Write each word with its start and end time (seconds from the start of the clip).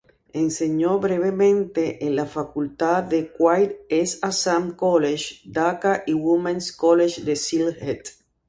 Enseñó 0.33 0.97
brevemente 0.99 2.07
en 2.07 2.15
la 2.15 2.25
Facultad 2.25 3.03
de 3.03 3.31
Quaid-e-Azam 3.31 4.75
College, 4.75 5.41
Dhaka 5.45 6.03
y 6.07 6.13
Women's 6.13 6.71
College, 6.71 7.21
de 7.21 7.35
Sylhet. 7.35 8.09